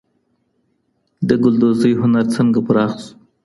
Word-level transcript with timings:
د 1.27 1.29
ګلدوزۍ 1.43 1.93
هنر 2.01 2.25
څنګه 2.35 2.59
پراخ 2.67 2.93
سو؟ 3.03 3.13